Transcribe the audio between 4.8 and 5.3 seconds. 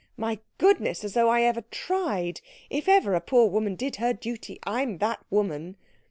that